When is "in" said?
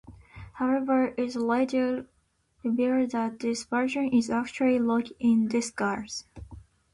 5.19-5.47